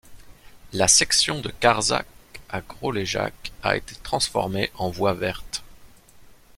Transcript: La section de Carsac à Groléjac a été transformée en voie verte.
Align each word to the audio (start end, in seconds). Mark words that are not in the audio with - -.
La 0.73 0.87
section 0.87 1.41
de 1.41 1.49
Carsac 1.49 2.07
à 2.49 2.61
Groléjac 2.61 3.51
a 3.61 3.77
été 3.77 3.93
transformée 4.01 4.71
en 4.73 4.89
voie 4.89 5.13
verte. 5.13 5.63